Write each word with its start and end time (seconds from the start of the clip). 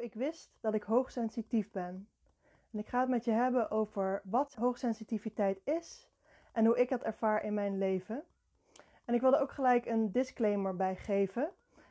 ik 0.00 0.14
wist 0.14 0.56
dat 0.60 0.74
ik 0.74 0.82
hoogsensitief 0.82 1.70
ben. 1.70 2.08
En 2.72 2.78
ik 2.78 2.88
ga 2.88 3.00
het 3.00 3.08
met 3.08 3.24
je 3.24 3.30
hebben 3.30 3.70
over 3.70 4.20
wat 4.24 4.54
hoogsensitiviteit 4.54 5.60
is 5.64 6.08
en 6.52 6.64
hoe 6.64 6.78
ik 6.78 6.88
dat 6.88 7.02
ervaar 7.02 7.44
in 7.44 7.54
mijn 7.54 7.78
leven. 7.78 8.22
En 9.04 9.14
ik 9.14 9.20
wilde 9.20 9.38
ook 9.38 9.52
gelijk 9.52 9.86
een 9.86 10.12
disclaimer 10.12 10.76
bij 10.76 10.96
geven, 10.96 11.50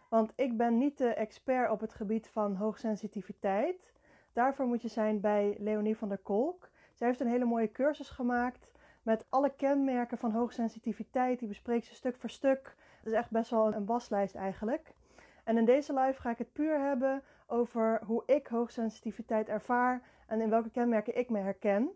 want 0.10 0.34
ik 0.36 0.58
ben 0.58 0.78
niet 0.78 0.98
de 0.98 1.14
expert 1.14 1.72
op 1.72 1.80
het 1.80 1.94
gebied 1.94 2.28
van 2.28 2.56
hoogsensitiviteit. 2.56 3.94
Daarvoor 4.34 4.66
moet 4.66 4.82
je 4.82 4.88
zijn 4.88 5.20
bij 5.20 5.56
Leonie 5.60 5.98
van 5.98 6.10
der 6.10 6.18
Kolk. 6.18 6.70
Zij 6.94 7.08
heeft 7.08 7.20
een 7.20 7.28
hele 7.28 7.46
mooie 7.46 7.72
cursus 7.72 8.10
gemaakt 8.10 8.68
met 9.02 9.26
alle 9.30 9.56
kenmerken 9.56 10.18
van 10.18 10.32
hoogsensitiviteit. 10.32 11.40
Die 11.40 11.48
bespreekt 11.48 11.86
ze 11.86 11.96
stuk 11.96 12.16
voor 12.18 12.30
stuk. 12.30 12.76
Dat 13.04 13.14
is 13.14 13.20
echt 13.20 13.32
best 13.32 13.50
wel 13.50 13.74
een 13.74 13.86
waslijst 13.86 14.36
eigenlijk. 14.36 14.94
En 15.44 15.58
in 15.58 15.66
deze 15.66 15.94
live 15.94 16.22
ga 16.22 16.30
ik 16.30 16.38
het 16.38 16.54
puur 16.54 16.80
hebben 16.80 17.24
over 17.50 18.02
hoe 18.06 18.24
ik 18.26 18.48
hoogsensitiviteit 18.48 19.50
ervaar 19.50 20.02
en 20.28 20.42
in 20.42 20.50
welke 20.50 20.70
kenmerken 20.70 21.18
ik 21.18 21.30
me 21.30 21.40
herken. 21.40 21.90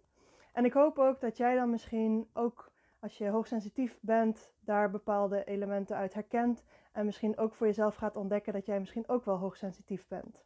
En 0.53 0.65
ik 0.65 0.73
hoop 0.73 0.99
ook 0.99 1.21
dat 1.21 1.37
jij 1.37 1.55
dan 1.55 1.69
misschien 1.69 2.29
ook 2.33 2.71
als 2.99 3.17
je 3.17 3.29
hoogsensitief 3.29 3.99
bent, 4.01 4.51
daar 4.59 4.89
bepaalde 4.89 5.43
elementen 5.43 5.95
uit 5.95 6.13
herkent. 6.13 6.63
En 6.91 7.05
misschien 7.05 7.37
ook 7.37 7.53
voor 7.53 7.67
jezelf 7.67 7.95
gaat 7.95 8.15
ontdekken 8.15 8.53
dat 8.53 8.65
jij 8.65 8.79
misschien 8.79 9.07
ook 9.07 9.25
wel 9.25 9.37
hoogsensitief 9.37 10.07
bent. 10.07 10.43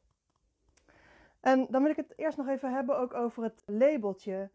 En 1.40 1.68
dan 1.70 1.82
wil 1.82 1.92
ik 1.92 1.96
het 1.96 2.14
eerst 2.16 2.38
nog 2.38 2.48
even 2.48 2.74
hebben 2.74 2.98
ook 2.98 3.14
over 3.14 3.44
het 3.44 3.64
labeltje. 3.66 4.50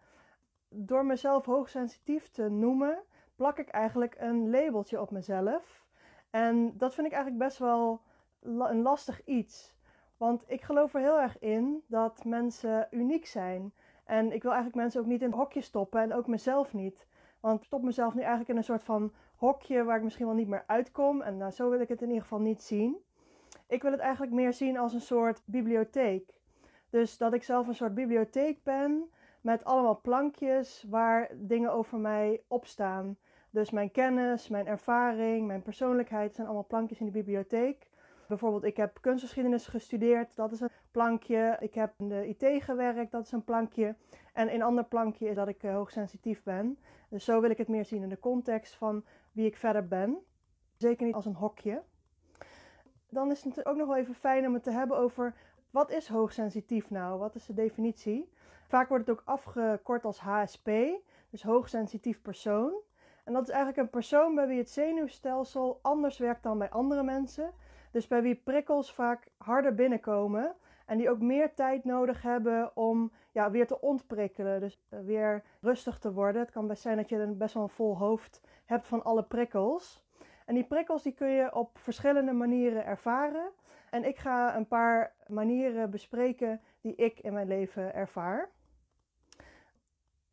Door 0.69 1.07
mezelf 1.07 1.45
hoogsensitief 1.45 2.29
te 2.29 2.49
noemen, 2.49 3.03
plak 3.37 3.59
ik 3.59 3.69
eigenlijk 3.69 4.15
een 4.19 4.51
labeltje 4.51 5.01
op 5.01 5.11
mezelf. 5.11 5.87
En 6.31 6.77
dat 6.79 6.95
vind 6.95 7.07
ik 7.07 7.13
eigenlijk 7.13 7.45
best 7.45 7.59
wel 7.59 8.01
een 8.41 8.83
lastig 8.83 9.25
iets. 9.25 9.77
Want 10.23 10.45
ik 10.47 10.63
geloof 10.63 10.95
er 10.95 11.01
heel 11.01 11.21
erg 11.21 11.39
in 11.39 11.83
dat 11.87 12.25
mensen 12.25 12.89
uniek 12.91 13.27
zijn. 13.27 13.73
En 14.05 14.33
ik 14.33 14.43
wil 14.43 14.51
eigenlijk 14.51 14.83
mensen 14.83 15.01
ook 15.01 15.07
niet 15.07 15.23
in 15.23 15.27
een 15.27 15.39
hokje 15.39 15.61
stoppen 15.61 16.01
en 16.01 16.13
ook 16.13 16.27
mezelf 16.27 16.73
niet. 16.73 17.07
Want 17.41 17.59
ik 17.59 17.67
stop 17.67 17.83
mezelf 17.83 18.15
nu 18.15 18.21
eigenlijk 18.21 18.51
in 18.51 18.57
een 18.57 18.65
soort 18.65 18.83
van 18.83 19.13
hokje 19.37 19.85
waar 19.85 19.97
ik 19.97 20.03
misschien 20.03 20.27
wel 20.27 20.35
niet 20.35 20.49
meer 20.49 20.65
uitkom. 20.67 21.23
En 21.23 21.37
nou, 21.37 21.51
zo 21.51 21.71
wil 21.71 21.81
ik 21.81 21.89
het 21.89 22.03
in 22.03 22.07
ieder 22.07 22.23
geval 22.23 22.41
niet 22.41 22.63
zien. 22.63 22.97
Ik 23.67 23.83
wil 23.83 23.91
het 23.91 24.01
eigenlijk 24.01 24.33
meer 24.33 24.53
zien 24.53 24.79
als 24.79 24.95
een 24.95 25.01
soort 25.01 25.43
bibliotheek. 25.45 26.41
Dus 26.91 27.19
dat 27.19 27.33
ik 27.33 27.43
zelf 27.43 27.67
een 27.67 27.75
soort 27.75 27.95
bibliotheek 27.95 28.63
ben 28.63 29.11
met 29.41 29.65
allemaal 29.65 30.01
plankjes 30.01 30.87
waar 30.89 31.31
dingen 31.35 31.73
over 31.73 31.99
mij 31.99 32.43
op 32.49 32.67
staan. 32.67 33.17
Dus 33.51 33.71
mijn 33.71 33.91
kennis, 33.91 34.49
mijn 34.49 34.67
ervaring, 34.67 35.47
mijn 35.47 35.63
persoonlijkheid 35.63 36.35
zijn 36.35 36.47
allemaal 36.47 36.67
plankjes 36.67 37.01
in 37.01 37.07
de 37.07 37.13
bibliotheek. 37.13 37.91
Bijvoorbeeld, 38.33 38.65
ik 38.65 38.77
heb 38.77 38.99
kunstgeschiedenis 39.01 39.67
gestudeerd, 39.67 40.37
dat 40.37 40.53
is 40.53 40.61
een 40.61 40.71
plankje. 40.91 41.57
Ik 41.61 41.75
heb 41.75 41.93
in 41.99 42.09
de 42.09 42.27
IT 42.27 42.63
gewerkt, 42.63 43.11
dat 43.11 43.25
is 43.25 43.33
een 43.33 43.45
plankje. 43.45 43.95
En 44.33 44.55
een 44.55 44.63
ander 44.63 44.85
plankje 44.85 45.29
is 45.29 45.35
dat 45.35 45.49
ik 45.49 45.63
uh, 45.63 45.75
hoogsensitief 45.75 46.43
ben. 46.43 46.79
Dus 47.09 47.25
zo 47.25 47.41
wil 47.41 47.51
ik 47.51 47.59
het 47.59 47.69
meer 47.69 47.85
zien 47.85 48.03
in 48.03 48.09
de 48.09 48.19
context 48.19 48.75
van 48.75 49.05
wie 49.33 49.47
ik 49.47 49.57
verder 49.57 49.89
ben. 49.89 50.19
Zeker 50.77 51.07
niet 51.07 51.15
als 51.15 51.27
een 51.27 51.35
hokje. 51.35 51.83
Dan 53.09 53.31
is 53.31 53.45
het 53.45 53.67
ook 53.67 53.77
nog 53.77 53.87
wel 53.87 53.97
even 53.97 54.15
fijn 54.15 54.47
om 54.47 54.55
het 54.55 54.63
te 54.63 54.71
hebben 54.71 54.97
over 54.97 55.35
wat 55.71 55.91
is 55.91 56.09
hoogsensitief 56.09 56.91
nou? 56.91 57.19
Wat 57.19 57.35
is 57.35 57.47
de 57.47 57.55
definitie? 57.55 58.33
Vaak 58.67 58.89
wordt 58.89 59.07
het 59.07 59.19
ook 59.19 59.23
afgekort 59.27 60.05
als 60.05 60.19
HSP, 60.19 60.71
dus 61.31 61.43
hoogsensitief 61.43 62.23
persoon. 62.23 62.73
En 63.25 63.33
dat 63.33 63.43
is 63.43 63.49
eigenlijk 63.49 63.83
een 63.83 63.91
persoon 63.91 64.35
bij 64.35 64.47
wie 64.47 64.59
het 64.59 64.71
zenuwstelsel 64.71 65.79
anders 65.83 66.19
werkt 66.19 66.43
dan 66.43 66.59
bij 66.59 66.71
andere 66.71 67.03
mensen. 67.03 67.53
Dus 67.93 68.07
bij 68.07 68.23
wie 68.23 68.35
prikkels 68.35 68.93
vaak 68.93 69.29
harder 69.37 69.75
binnenkomen 69.75 70.55
en 70.87 70.99
die 70.99 71.11
ook 71.11 71.21
meer 71.21 71.55
tijd 71.55 71.85
nodig 71.85 72.23
hebben 72.23 72.77
om 72.77 73.13
ja, 73.33 73.51
weer 73.51 73.67
te 73.67 73.81
ontprikkelen. 73.81 74.61
Dus 74.61 74.81
eh, 74.89 75.01
weer 75.01 75.43
rustig 75.61 75.99
te 75.99 76.13
worden. 76.13 76.41
Het 76.41 76.51
kan 76.51 76.67
best 76.67 76.83
zijn 76.83 76.97
dat 76.97 77.09
je 77.09 77.17
een 77.17 77.37
best 77.37 77.55
wel 77.55 77.63
een 77.63 77.69
vol 77.69 77.97
hoofd 77.99 78.41
hebt 78.65 78.89
van 78.89 79.05
alle 79.05 79.23
prikkels. 79.23 80.03
En 80.47 80.55
die 80.55 80.65
prikkels 80.65 81.03
die 81.03 81.13
kun 81.13 81.29
je 81.29 81.55
op 81.55 81.79
verschillende 81.79 82.33
manieren 82.33 82.85
ervaren. 82.85 83.51
En 83.91 84.05
ik 84.05 84.19
ga 84.19 84.57
een 84.57 84.69
paar 84.69 85.15
manieren 85.27 85.91
bespreken 85.91 86.61
die 86.81 86.95
ik 86.95 87.19
in 87.21 87.33
mijn 87.33 87.49
leven 87.49 87.95
ervaar. 87.95 88.51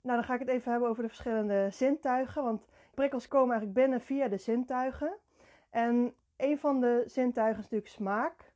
Nou, 0.01 0.15
dan 0.17 0.23
ga 0.23 0.33
ik 0.33 0.39
het 0.39 0.49
even 0.49 0.71
hebben 0.71 0.89
over 0.89 1.03
de 1.03 1.09
verschillende 1.09 1.69
zintuigen. 1.69 2.43
Want 2.43 2.67
prikkels 2.93 3.27
komen 3.27 3.49
eigenlijk 3.51 3.79
binnen 3.79 4.01
via 4.01 4.27
de 4.27 4.37
zintuigen. 4.37 5.17
En 5.69 6.13
een 6.39 6.59
van 6.59 6.79
de 6.79 7.03
zintuigen 7.05 7.57
is 7.57 7.63
natuurlijk 7.63 7.91
smaak. 7.91 8.51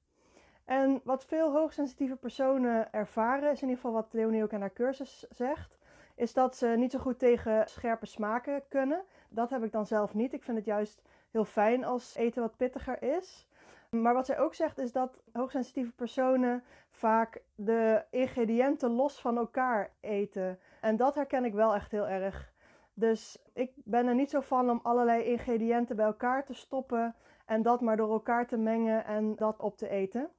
En 0.65 1.01
wat 1.03 1.25
veel 1.25 1.51
hoogsensitieve 1.51 2.15
personen 2.15 2.93
ervaren, 2.93 3.51
is 3.51 3.61
in 3.61 3.67
ieder 3.67 3.83
geval 3.83 4.01
wat 4.01 4.13
Leonie 4.13 4.43
ook 4.43 4.51
in 4.51 4.59
haar 4.59 4.73
cursus 4.73 5.25
zegt, 5.29 5.77
is 6.15 6.33
dat 6.33 6.55
ze 6.55 6.67
niet 6.67 6.91
zo 6.91 6.99
goed 6.99 7.19
tegen 7.19 7.67
scherpe 7.67 8.05
smaken 8.05 8.63
kunnen. 8.67 9.03
Dat 9.29 9.49
heb 9.49 9.63
ik 9.63 9.71
dan 9.71 9.85
zelf 9.85 10.13
niet. 10.13 10.33
Ik 10.33 10.43
vind 10.43 10.57
het 10.57 10.65
juist 10.65 11.01
heel 11.31 11.45
fijn 11.45 11.83
als 11.83 12.15
eten 12.15 12.41
wat 12.41 12.57
pittiger 12.57 13.03
is. 13.03 13.47
Maar 13.89 14.13
wat 14.13 14.25
zij 14.25 14.39
ook 14.39 14.53
zegt 14.53 14.77
is 14.77 14.91
dat 14.91 15.21
hoogsensitieve 15.33 15.91
personen 15.91 16.63
vaak 16.89 17.41
de 17.55 18.03
ingrediënten 18.09 18.89
los 18.89 19.21
van 19.21 19.37
elkaar 19.37 19.91
eten. 19.99 20.59
En 20.81 20.97
dat 20.97 21.15
herken 21.15 21.45
ik 21.45 21.53
wel 21.53 21.75
echt 21.75 21.91
heel 21.91 22.07
erg. 22.07 22.51
Dus 22.93 23.41
ik 23.53 23.71
ben 23.75 24.07
er 24.07 24.15
niet 24.15 24.29
zo 24.29 24.39
van 24.39 24.69
om 24.69 24.79
allerlei 24.83 25.23
ingrediënten 25.23 25.95
bij 25.95 26.05
elkaar 26.05 26.45
te 26.45 26.53
stoppen 26.53 27.15
en 27.45 27.61
dat 27.61 27.81
maar 27.81 27.97
door 27.97 28.11
elkaar 28.11 28.47
te 28.47 28.57
mengen 28.57 29.05
en 29.05 29.35
dat 29.35 29.59
op 29.59 29.77
te 29.77 29.89
eten. 29.89 30.29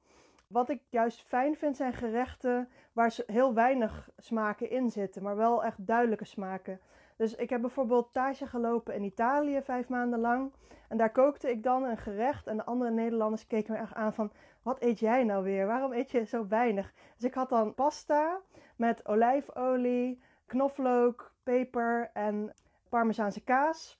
Wat 0.47 0.69
ik 0.69 0.81
juist 0.89 1.21
fijn 1.21 1.55
vind 1.55 1.75
zijn 1.75 1.93
gerechten 1.93 2.69
waar 2.93 3.17
heel 3.25 3.53
weinig 3.53 4.09
smaken 4.17 4.69
in 4.69 4.89
zitten, 4.89 5.23
maar 5.23 5.35
wel 5.35 5.63
echt 5.63 5.87
duidelijke 5.87 6.25
smaken. 6.25 6.79
Dus 7.17 7.35
ik 7.35 7.49
heb 7.49 7.61
bijvoorbeeld 7.61 8.07
stage 8.07 8.47
gelopen 8.47 8.95
in 8.95 9.03
Italië 9.03 9.61
vijf 9.61 9.89
maanden 9.89 10.19
lang. 10.19 10.53
En 10.87 10.97
daar 10.97 11.11
kookte 11.11 11.49
ik 11.49 11.63
dan 11.63 11.83
een 11.83 11.97
gerecht. 11.97 12.47
En 12.47 12.57
de 12.57 12.65
andere 12.65 12.91
Nederlanders 12.91 13.47
keken 13.47 13.73
me 13.73 13.79
echt 13.79 13.93
aan 13.93 14.13
van... 14.13 14.31
Wat 14.61 14.81
eet 14.81 14.99
jij 14.99 15.23
nou 15.23 15.43
weer? 15.43 15.67
Waarom 15.67 15.93
eet 15.93 16.11
je 16.11 16.25
zo 16.25 16.47
weinig? 16.47 16.93
Dus 17.15 17.23
ik 17.23 17.33
had 17.33 17.49
dan 17.49 17.73
pasta 17.73 18.41
met 18.75 19.07
olijfolie, 19.07 20.21
knoflook, 20.45 21.33
peper 21.43 22.09
en 22.13 22.53
parmezaanse 22.89 23.43
kaas. 23.43 23.99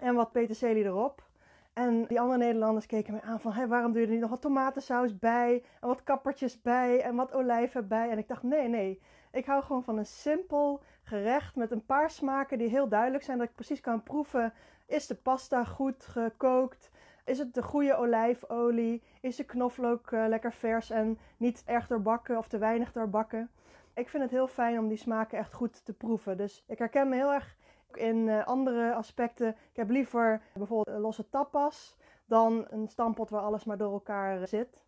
En 0.00 0.14
wat 0.14 0.32
peterselie 0.32 0.84
erop. 0.84 1.30
En 1.72 2.04
die 2.06 2.20
andere 2.20 2.38
Nederlanders 2.38 2.86
keken 2.86 3.14
me 3.14 3.22
aan 3.22 3.40
van, 3.40 3.52
hey, 3.52 3.68
waarom 3.68 3.92
doe 3.92 4.00
je 4.00 4.06
er 4.06 4.12
niet 4.12 4.20
nog 4.20 4.30
wat 4.30 4.40
tomatensaus 4.40 5.18
bij? 5.18 5.64
En 5.80 5.88
wat 5.88 6.02
kappertjes 6.02 6.62
bij? 6.62 7.00
En 7.00 7.14
wat 7.14 7.32
olijven 7.32 7.88
bij? 7.88 8.10
En 8.10 8.18
ik 8.18 8.28
dacht, 8.28 8.42
nee, 8.42 8.68
nee. 8.68 9.00
Ik 9.32 9.46
hou 9.46 9.62
gewoon 9.62 9.84
van 9.84 9.98
een 9.98 10.06
simpel 10.06 10.82
gerecht 11.02 11.56
met 11.56 11.70
een 11.70 11.84
paar 11.84 12.10
smaken 12.10 12.58
die 12.58 12.68
heel 12.68 12.88
duidelijk 12.88 13.24
zijn. 13.24 13.38
Dat 13.38 13.48
ik 13.48 13.54
precies 13.54 13.80
kan 13.80 14.02
proeven, 14.02 14.52
is 14.86 15.06
de 15.06 15.14
pasta 15.14 15.64
goed 15.64 16.06
gekookt? 16.06 16.90
Is 17.24 17.38
het 17.38 17.54
de 17.54 17.62
goede 17.62 17.96
olijfolie? 17.96 19.02
Is 19.20 19.36
de 19.36 19.44
knoflook 19.44 20.10
uh, 20.10 20.24
lekker 20.28 20.52
vers 20.52 20.90
en 20.90 21.18
niet 21.36 21.62
erg 21.66 21.86
doorbakken 21.86 22.38
of 22.38 22.48
te 22.48 22.58
weinig 22.58 22.92
doorbakken? 22.92 23.50
Ik 23.94 24.08
vind 24.08 24.22
het 24.22 24.32
heel 24.32 24.48
fijn 24.48 24.78
om 24.78 24.88
die 24.88 24.96
smaken 24.96 25.38
echt 25.38 25.52
goed 25.52 25.84
te 25.84 25.92
proeven. 25.92 26.36
Dus 26.36 26.64
ik 26.68 26.78
herken 26.78 27.08
me 27.08 27.14
heel 27.14 27.32
erg 27.32 27.56
in 27.96 28.16
uh, 28.16 28.46
andere 28.46 28.94
aspecten. 28.94 29.48
Ik 29.48 29.76
heb 29.76 29.90
liever 29.90 30.42
bijvoorbeeld 30.54 30.98
losse 30.98 31.28
tapas 31.28 31.96
dan 32.24 32.66
een 32.68 32.88
stampot 32.88 33.30
waar 33.30 33.42
alles 33.42 33.64
maar 33.64 33.76
door 33.76 33.92
elkaar 33.92 34.48
zit. 34.48 34.80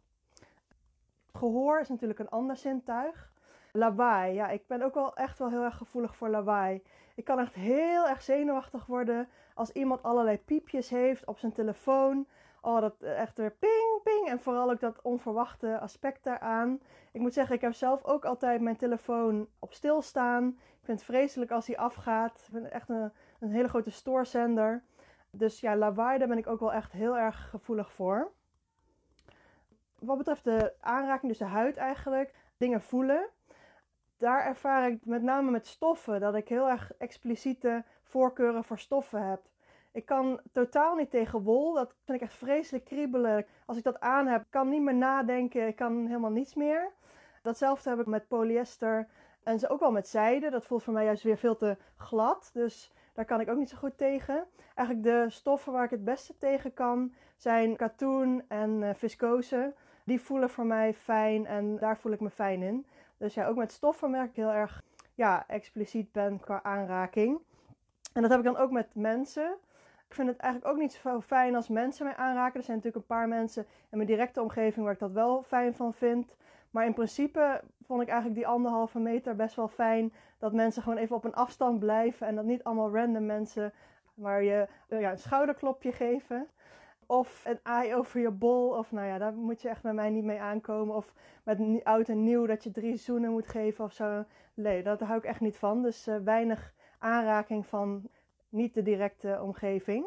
Gehoor 1.33 1.81
is 1.81 1.89
natuurlijk 1.89 2.19
een 2.19 2.29
ander 2.29 2.57
zintuig. 2.57 3.33
Lawaai, 3.73 4.35
ja, 4.35 4.49
ik 4.49 4.67
ben 4.67 4.83
ook 4.83 4.95
wel 4.95 5.17
echt 5.17 5.39
wel 5.39 5.51
heel 5.51 5.63
erg 5.63 5.77
gevoelig 5.77 6.17
voor 6.17 6.29
lawaai. 6.29 6.83
Ik 7.15 7.25
kan 7.25 7.39
echt 7.39 7.55
heel 7.55 8.09
erg 8.09 8.23
zenuwachtig 8.23 8.87
worden 8.87 9.29
als 9.55 9.71
iemand 9.71 10.03
allerlei 10.03 10.39
piepjes 10.39 10.89
heeft 10.89 11.27
op 11.27 11.39
zijn 11.39 11.53
telefoon. 11.53 12.27
Oh, 12.61 12.81
dat 12.81 13.01
echt 13.01 13.39
weer 13.39 13.51
ping. 13.51 14.01
En 14.35 14.41
vooral 14.41 14.71
ook 14.71 14.81
dat 14.81 15.03
onverwachte 15.03 15.79
aspect 15.79 16.25
daaraan. 16.25 16.81
Ik 17.13 17.21
moet 17.21 17.33
zeggen, 17.33 17.55
ik 17.55 17.61
heb 17.61 17.73
zelf 17.73 18.05
ook 18.05 18.25
altijd 18.25 18.61
mijn 18.61 18.77
telefoon 18.77 19.49
op 19.59 19.73
stil 19.73 20.03
staan. 20.03 20.49
Ik 20.59 20.85
vind 20.85 20.99
het 20.99 21.07
vreselijk 21.07 21.51
als 21.51 21.67
hij 21.67 21.77
afgaat. 21.77 22.45
Ik 22.47 22.53
ben 22.53 22.73
echt 22.73 22.89
een, 22.89 23.13
een 23.41 23.51
hele 23.51 23.69
grote 23.69 23.91
stoorzender. 23.91 24.83
Dus 25.31 25.61
ja, 25.61 25.77
lawaai, 25.77 26.19
daar 26.19 26.29
ben 26.29 26.39
ik 26.39 26.47
ook 26.47 26.61
wel 26.61 26.73
echt 26.73 26.93
heel 26.93 27.19
erg 27.19 27.51
gevoelig 27.51 27.93
voor. 27.93 28.33
Wat 29.99 30.19
betreft 30.19 30.45
de 30.45 30.75
aanraking, 30.81 31.29
dus 31.29 31.39
de 31.39 31.45
huid 31.45 31.77
eigenlijk, 31.77 32.35
dingen 32.57 32.83
voelen. 32.83 33.29
Daar 34.17 34.47
ervaar 34.47 34.91
ik 34.91 35.05
met 35.05 35.23
name 35.23 35.51
met 35.51 35.67
stoffen 35.67 36.21
dat 36.21 36.35
ik 36.35 36.49
heel 36.49 36.69
erg 36.69 36.93
expliciete 36.99 37.85
voorkeuren 38.03 38.65
voor 38.65 38.79
stoffen 38.79 39.29
heb. 39.29 39.43
Ik 39.95 40.07
kan 40.07 40.41
totaal 40.53 40.95
niet 40.95 41.11
tegen 41.11 41.43
wol. 41.43 41.73
Dat 41.73 41.95
vind 42.05 42.21
ik 42.21 42.25
echt 42.25 42.39
vreselijk 42.39 42.85
kriebelen. 42.85 43.47
Als 43.67 43.77
ik 43.77 43.85
dat 43.85 44.01
aan 44.01 44.27
heb, 44.27 44.45
kan 44.51 44.69
niet 44.69 44.83
meer 44.83 44.95
nadenken. 44.95 45.67
Ik 45.67 45.77
kan 45.77 46.07
helemaal 46.07 46.31
niets 46.31 46.55
meer. 46.55 46.93
Datzelfde 47.43 47.91
heb 47.91 48.01
ik 48.01 48.07
met 48.07 48.29
polyester. 48.29 49.09
En 49.43 49.59
ze 49.59 49.69
ook 49.69 49.81
wel 49.81 49.93
met 49.93 50.09
zijde. 50.09 50.51
Dat 50.51 50.67
voelt 50.67 50.83
voor 50.83 50.93
mij 50.93 51.05
juist 51.05 51.23
weer 51.23 51.37
veel 51.37 51.57
te 51.57 51.77
glad. 51.97 52.51
Dus 52.53 52.93
daar 53.13 53.25
kan 53.25 53.41
ik 53.41 53.49
ook 53.49 53.57
niet 53.59 53.69
zo 53.69 53.77
goed 53.77 53.99
tegen. 53.99 54.47
Eigenlijk 54.75 55.07
de 55.07 55.31
stoffen 55.31 55.73
waar 55.73 55.85
ik 55.85 55.91
het 55.91 56.05
beste 56.05 56.39
tegen 56.39 56.75
kan 56.75 57.15
zijn 57.37 57.77
katoen 57.77 58.45
en 58.49 58.83
uh, 58.83 58.91
viscose. 58.95 59.75
die 60.05 60.21
voelen 60.21 60.51
voor 60.51 60.67
mij 60.67 60.95
fijn 60.95 61.47
en 61.47 61.79
daar 61.79 61.99
voel 61.99 62.13
ik 62.13 62.21
me 62.21 62.31
fijn 62.31 62.63
in. 62.63 62.87
Dus 63.17 63.35
ja, 63.35 63.47
ook 63.47 63.57
met 63.57 63.73
stoffen 63.73 64.11
merk 64.11 64.29
ik 64.29 64.37
heel 64.37 64.53
erg 64.53 64.83
ja, 65.15 65.45
expliciet 65.47 66.13
ben 66.13 66.41
qua 66.41 66.63
aanraking. 66.63 67.39
En 68.13 68.23
dat 68.23 68.31
heb 68.31 68.39
ik 68.41 68.47
dan 68.47 68.57
ook 68.57 68.71
met 68.71 68.95
mensen. 68.95 69.57
Ik 70.15 70.21
vind 70.21 70.33
het 70.33 70.41
eigenlijk 70.41 70.75
ook 70.75 70.81
niet 70.81 70.93
zo 70.93 71.21
fijn 71.21 71.55
als 71.55 71.69
mensen 71.69 72.05
mij 72.05 72.17
aanraken. 72.17 72.59
Er 72.59 72.65
zijn 72.65 72.77
natuurlijk 72.77 73.05
een 73.05 73.17
paar 73.17 73.29
mensen 73.29 73.67
in 73.91 73.97
mijn 73.97 74.09
directe 74.09 74.43
omgeving 74.43 74.85
waar 74.85 74.95
ik 74.95 74.99
dat 75.01 75.13
wel 75.13 75.43
fijn 75.43 75.75
van 75.75 75.95
vind. 75.95 76.37
Maar 76.71 76.87
in 76.87 76.95
principe 76.95 77.63
vond 77.83 78.03
ik 78.03 78.09
eigenlijk 78.09 78.39
die 78.39 78.47
anderhalve 78.47 78.99
meter 78.99 79.37
best 79.37 79.57
wel 79.57 79.69
fijn. 79.69 80.13
Dat 80.39 80.53
mensen 80.53 80.83
gewoon 80.83 80.99
even 80.99 81.17
op 81.17 81.25
een 81.25 81.35
afstand 81.35 81.79
blijven. 81.79 82.27
En 82.27 82.35
dat 82.35 82.45
niet 82.45 82.65
allemaal 82.65 82.95
random 82.95 83.27
mensen 83.27 83.73
waar 84.15 84.43
je 84.43 84.69
ja, 84.89 85.11
een 85.11 85.19
schouderklopje 85.19 85.93
geven. 85.93 86.47
Of 87.07 87.45
een 87.47 87.59
aai 87.63 87.95
over 87.95 88.21
je 88.21 88.31
bol. 88.31 88.69
Of 88.69 88.93
nou 88.93 89.07
ja, 89.07 89.19
daar 89.19 89.35
moet 89.35 89.63
je 89.63 89.69
echt 89.69 89.83
met 89.83 89.95
mij 89.95 90.11
niet 90.11 90.25
mee 90.25 90.41
aankomen. 90.41 90.95
Of 90.95 91.13
met 91.43 91.85
oud 91.85 92.09
en 92.09 92.25
nieuw 92.25 92.47
dat 92.47 92.65
je 92.65 92.71
drie 92.71 92.97
zoenen 92.97 93.31
moet 93.31 93.49
geven 93.49 93.85
of 93.85 93.93
zo. 93.93 94.25
Nee, 94.55 94.83
daar 94.83 95.03
hou 95.03 95.19
ik 95.19 95.25
echt 95.25 95.41
niet 95.41 95.57
van. 95.57 95.83
Dus 95.83 96.09
uh, 96.09 96.17
weinig 96.17 96.73
aanraking 96.99 97.67
van 97.67 98.09
niet 98.55 98.75
de 98.75 98.83
directe 98.83 99.39
omgeving. 99.43 100.07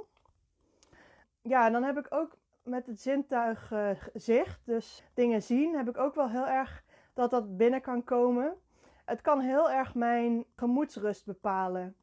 Ja, 1.42 1.70
dan 1.70 1.84
heb 1.84 1.98
ik 1.98 2.08
ook 2.10 2.38
met 2.64 2.88
het 2.88 3.02
zintuig 3.02 3.72
uh, 3.72 3.90
zicht, 4.14 4.60
dus 4.66 5.04
dingen 5.14 5.42
zien, 5.42 5.76
heb 5.76 5.90
ik 5.90 5.98
ook 5.98 6.16
wel 6.16 6.30
heel 6.30 6.48
erg 6.48 6.84
dat 7.14 7.30
dat 7.30 7.58
binnen 7.58 7.82
kan 7.82 8.04
komen. 8.04 8.56
Het 9.06 9.22
kan 9.22 9.40
heel 9.40 9.72
erg 9.72 9.96
mijn 9.96 10.46
gemoedsrust 10.56 11.26
bepalen. 11.26 11.96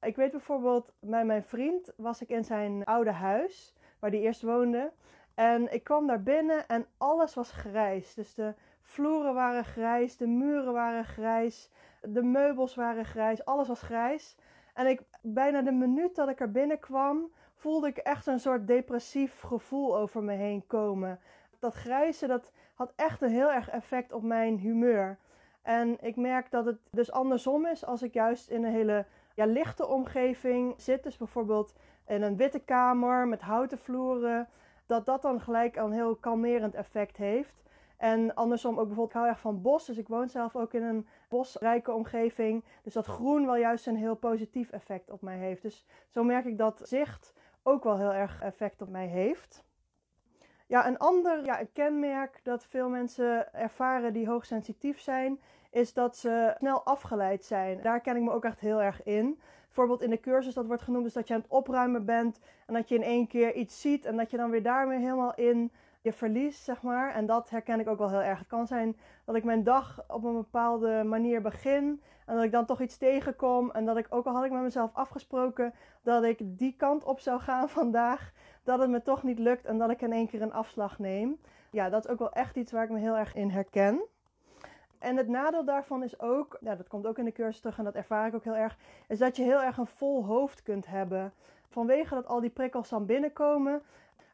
Ik 0.00 0.16
weet 0.16 0.30
bijvoorbeeld, 0.30 0.92
bij 1.00 1.24
mijn 1.24 1.44
vriend 1.44 1.92
was 1.96 2.22
ik 2.22 2.28
in 2.28 2.44
zijn 2.44 2.84
oude 2.84 3.10
huis, 3.10 3.74
waar 3.98 4.10
hij 4.10 4.20
eerst 4.20 4.42
woonde. 4.42 4.92
En 5.34 5.72
ik 5.72 5.84
kwam 5.84 6.06
daar 6.06 6.22
binnen 6.22 6.68
en 6.68 6.86
alles 6.96 7.34
was 7.34 7.50
grijs. 7.50 8.14
Dus 8.14 8.34
de 8.34 8.54
vloeren 8.82 9.34
waren 9.34 9.64
grijs, 9.64 10.16
de 10.16 10.26
muren 10.26 10.72
waren 10.72 11.04
grijs, 11.04 11.70
de 12.02 12.22
meubels 12.22 12.74
waren 12.74 13.04
grijs, 13.04 13.44
alles 13.44 13.68
was 13.68 13.82
grijs. 13.82 14.36
En 14.78 14.86
ik, 14.86 15.00
bijna 15.22 15.62
de 15.62 15.72
minuut 15.72 16.16
dat 16.16 16.28
ik 16.28 16.40
er 16.40 16.50
binnenkwam, 16.50 17.32
voelde 17.54 17.88
ik 17.88 17.96
echt 17.96 18.26
een 18.26 18.40
soort 18.40 18.66
depressief 18.66 19.40
gevoel 19.40 19.96
over 19.96 20.22
me 20.22 20.32
heen 20.32 20.66
komen. 20.66 21.20
Dat 21.58 21.74
grijze, 21.74 22.26
dat 22.26 22.52
had 22.74 22.92
echt 22.96 23.22
een 23.22 23.30
heel 23.30 23.52
erg 23.52 23.68
effect 23.68 24.12
op 24.12 24.22
mijn 24.22 24.58
humeur. 24.58 25.18
En 25.62 25.96
ik 26.00 26.16
merk 26.16 26.50
dat 26.50 26.64
het 26.64 26.78
dus 26.90 27.10
andersom 27.10 27.66
is 27.66 27.84
als 27.84 28.02
ik 28.02 28.12
juist 28.12 28.48
in 28.48 28.64
een 28.64 28.72
hele 28.72 29.06
ja, 29.34 29.46
lichte 29.46 29.86
omgeving 29.86 30.74
zit. 30.76 31.02
Dus 31.02 31.16
bijvoorbeeld 31.16 31.74
in 32.06 32.22
een 32.22 32.36
witte 32.36 32.60
kamer 32.60 33.28
met 33.28 33.40
houten 33.40 33.78
vloeren. 33.78 34.48
Dat 34.86 35.06
dat 35.06 35.22
dan 35.22 35.40
gelijk 35.40 35.76
een 35.76 35.92
heel 35.92 36.16
kalmerend 36.16 36.74
effect 36.74 37.16
heeft. 37.16 37.62
En 37.98 38.34
andersom 38.34 38.78
ook 38.78 38.86
bijvoorbeeld, 38.86 39.08
ik 39.08 39.16
hou 39.16 39.28
erg 39.28 39.40
van 39.40 39.62
bos. 39.62 39.86
Dus 39.86 39.98
ik 39.98 40.08
woon 40.08 40.28
zelf 40.28 40.56
ook 40.56 40.72
in 40.72 40.82
een 40.82 41.06
bosrijke 41.28 41.92
omgeving. 41.92 42.64
Dus 42.82 42.92
dat 42.92 43.06
groen 43.06 43.46
wel 43.46 43.56
juist 43.56 43.86
een 43.86 43.96
heel 43.96 44.16
positief 44.16 44.70
effect 44.70 45.10
op 45.10 45.22
mij 45.22 45.36
heeft. 45.36 45.62
Dus 45.62 45.86
zo 46.08 46.24
merk 46.24 46.44
ik 46.44 46.58
dat 46.58 46.80
zicht 46.84 47.32
ook 47.62 47.84
wel 47.84 47.98
heel 47.98 48.14
erg 48.14 48.42
effect 48.42 48.82
op 48.82 48.88
mij 48.88 49.06
heeft. 49.06 49.64
Ja, 50.66 50.86
een 50.86 50.98
ander 50.98 51.44
ja, 51.44 51.60
een 51.60 51.72
kenmerk 51.72 52.40
dat 52.42 52.64
veel 52.64 52.88
mensen 52.88 53.54
ervaren 53.54 54.12
die 54.12 54.28
hoogsensitief 54.28 55.00
zijn, 55.00 55.40
is 55.70 55.92
dat 55.92 56.16
ze 56.16 56.54
snel 56.58 56.84
afgeleid 56.84 57.44
zijn. 57.44 57.82
Daar 57.82 58.00
ken 58.00 58.16
ik 58.16 58.22
me 58.22 58.30
ook 58.30 58.44
echt 58.44 58.60
heel 58.60 58.82
erg 58.82 59.02
in. 59.02 59.40
Bijvoorbeeld 59.66 60.02
in 60.02 60.10
de 60.10 60.20
cursus 60.20 60.54
dat 60.54 60.66
wordt 60.66 60.82
genoemd, 60.82 61.06
is 61.06 61.12
dat 61.12 61.28
je 61.28 61.34
aan 61.34 61.40
het 61.40 61.50
opruimen 61.50 62.04
bent 62.04 62.40
en 62.66 62.74
dat 62.74 62.88
je 62.88 62.94
in 62.94 63.02
één 63.02 63.26
keer 63.26 63.54
iets 63.54 63.80
ziet 63.80 64.04
en 64.04 64.16
dat 64.16 64.30
je 64.30 64.36
dan 64.36 64.50
weer 64.50 64.62
daarmee 64.62 64.98
helemaal 64.98 65.34
in 65.34 65.72
je 66.00 66.12
verliest, 66.12 66.64
zeg 66.64 66.82
maar. 66.82 67.14
En 67.14 67.26
dat 67.26 67.50
herken 67.50 67.80
ik 67.80 67.88
ook 67.88 67.98
wel 67.98 68.10
heel 68.10 68.22
erg. 68.22 68.38
Het 68.38 68.48
kan 68.48 68.66
zijn 68.66 68.96
dat 69.24 69.34
ik 69.34 69.44
mijn 69.44 69.62
dag 69.62 70.04
op 70.08 70.24
een 70.24 70.36
bepaalde 70.36 71.04
manier 71.04 71.42
begin 71.42 72.02
en 72.26 72.34
dat 72.34 72.44
ik 72.44 72.52
dan 72.52 72.66
toch 72.66 72.80
iets 72.80 72.96
tegenkom 72.96 73.70
en 73.70 73.84
dat 73.84 73.96
ik, 73.96 74.06
ook 74.10 74.26
al 74.26 74.34
had 74.34 74.44
ik 74.44 74.50
met 74.50 74.62
mezelf 74.62 74.90
afgesproken 74.94 75.74
dat 76.02 76.24
ik 76.24 76.38
die 76.58 76.74
kant 76.76 77.04
op 77.04 77.20
zou 77.20 77.40
gaan 77.40 77.68
vandaag, 77.80 78.32
dat 78.62 78.78
het 78.78 78.90
me 78.90 79.02
toch 79.02 79.22
niet 79.22 79.38
lukt 79.38 79.64
en 79.64 79.78
dat 79.78 79.90
ik 79.90 80.02
in 80.02 80.12
één 80.12 80.28
keer 80.28 80.42
een 80.42 80.52
afslag 80.52 80.98
neem. 80.98 81.40
Ja, 81.70 81.88
dat 81.88 82.04
is 82.04 82.10
ook 82.10 82.18
wel 82.18 82.32
echt 82.32 82.56
iets 82.56 82.72
waar 82.72 82.84
ik 82.84 82.90
me 82.90 82.98
heel 82.98 83.16
erg 83.16 83.34
in 83.34 83.50
herken. 83.50 84.00
En 84.98 85.16
het 85.16 85.28
nadeel 85.28 85.64
daarvan 85.64 86.02
is 86.02 86.20
ook, 86.20 86.58
ja, 86.60 86.76
dat 86.76 86.88
komt 86.88 87.06
ook 87.06 87.18
in 87.18 87.24
de 87.24 87.32
cursus 87.32 87.60
terug 87.60 87.78
en 87.78 87.84
dat 87.84 87.94
ervaar 87.94 88.26
ik 88.26 88.34
ook 88.34 88.44
heel 88.44 88.56
erg, 88.56 88.78
is 89.08 89.18
dat 89.18 89.36
je 89.36 89.42
heel 89.42 89.62
erg 89.62 89.76
een 89.76 89.86
vol 89.86 90.24
hoofd 90.24 90.62
kunt 90.62 90.86
hebben. 90.86 91.32
Vanwege 91.68 92.14
dat 92.14 92.26
al 92.26 92.40
die 92.40 92.50
prikkels 92.50 92.88
dan 92.88 93.06
binnenkomen 93.06 93.82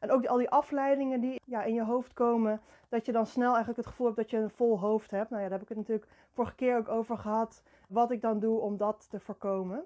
en 0.05 0.11
ook 0.11 0.27
al 0.27 0.37
die 0.37 0.51
afleidingen 0.51 1.21
die 1.21 1.41
ja, 1.45 1.62
in 1.62 1.75
je 1.75 1.85
hoofd 1.85 2.12
komen, 2.12 2.61
dat 2.89 3.06
je 3.06 3.12
dan 3.12 3.27
snel 3.27 3.49
eigenlijk 3.49 3.77
het 3.77 3.87
gevoel 3.87 4.06
hebt 4.06 4.19
dat 4.19 4.31
je 4.31 4.37
een 4.37 4.51
vol 4.51 4.79
hoofd 4.79 5.11
hebt. 5.11 5.31
Nou 5.31 5.43
ja, 5.43 5.49
daar 5.49 5.59
heb 5.59 5.69
ik 5.69 5.77
het 5.77 5.87
natuurlijk 5.87 6.11
vorige 6.33 6.55
keer 6.55 6.77
ook 6.77 6.89
over 6.89 7.19
gehad, 7.19 7.62
wat 7.89 8.11
ik 8.11 8.21
dan 8.21 8.39
doe 8.39 8.61
om 8.61 8.77
dat 8.77 9.06
te 9.11 9.21
voorkomen. 9.21 9.85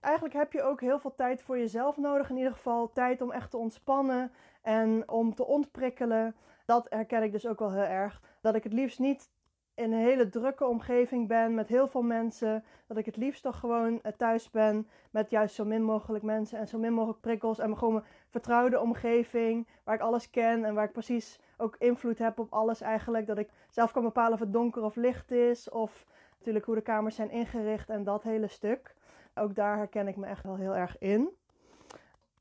Eigenlijk 0.00 0.34
heb 0.34 0.52
je 0.52 0.62
ook 0.62 0.80
heel 0.80 0.98
veel 0.98 1.14
tijd 1.14 1.42
voor 1.42 1.58
jezelf 1.58 1.96
nodig, 1.96 2.30
in 2.30 2.36
ieder 2.36 2.52
geval 2.52 2.92
tijd 2.92 3.22
om 3.22 3.32
echt 3.32 3.50
te 3.50 3.56
ontspannen 3.56 4.32
en 4.62 5.08
om 5.08 5.34
te 5.34 5.46
ontprikkelen. 5.46 6.36
Dat 6.64 6.86
herken 6.88 7.22
ik 7.22 7.32
dus 7.32 7.46
ook 7.46 7.58
wel 7.58 7.72
heel 7.72 7.82
erg. 7.82 8.22
Dat 8.40 8.54
ik 8.54 8.64
het 8.64 8.72
liefst 8.72 8.98
niet 8.98 9.30
in 9.78 9.92
een 9.92 10.00
hele 10.00 10.28
drukke 10.28 10.66
omgeving 10.66 11.28
ben 11.28 11.54
met 11.54 11.68
heel 11.68 11.88
veel 11.88 12.02
mensen. 12.02 12.64
Dat 12.86 12.96
ik 12.96 13.06
het 13.06 13.16
liefst 13.16 13.42
toch 13.42 13.58
gewoon 13.58 14.02
eh, 14.02 14.12
thuis 14.16 14.50
ben 14.50 14.88
met 15.10 15.30
juist 15.30 15.54
zo 15.54 15.64
min 15.64 15.82
mogelijk 15.82 16.24
mensen 16.24 16.58
en 16.58 16.68
zo 16.68 16.78
min 16.78 16.92
mogelijk 16.92 17.20
prikkels. 17.20 17.58
En 17.58 17.78
gewoon 17.78 17.94
mijn 17.94 18.04
vertrouwde 18.28 18.80
omgeving 18.80 19.66
waar 19.84 19.94
ik 19.94 20.00
alles 20.00 20.30
ken 20.30 20.64
en 20.64 20.74
waar 20.74 20.84
ik 20.84 20.92
precies 20.92 21.40
ook 21.56 21.76
invloed 21.78 22.18
heb 22.18 22.38
op 22.38 22.52
alles 22.52 22.80
eigenlijk. 22.80 23.26
Dat 23.26 23.38
ik 23.38 23.50
zelf 23.70 23.92
kan 23.92 24.02
bepalen 24.02 24.32
of 24.32 24.40
het 24.40 24.52
donker 24.52 24.82
of 24.82 24.96
licht 24.96 25.30
is. 25.30 25.70
Of 25.70 26.06
natuurlijk 26.38 26.64
hoe 26.64 26.74
de 26.74 26.80
kamers 26.80 27.14
zijn 27.14 27.30
ingericht 27.30 27.90
en 27.90 28.04
dat 28.04 28.22
hele 28.22 28.48
stuk. 28.48 28.94
Ook 29.34 29.54
daar 29.54 29.76
herken 29.76 30.08
ik 30.08 30.16
me 30.16 30.26
echt 30.26 30.44
wel 30.44 30.56
heel 30.56 30.76
erg 30.76 30.98
in. 30.98 31.30